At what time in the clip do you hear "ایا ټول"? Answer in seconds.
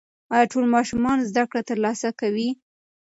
0.33-0.65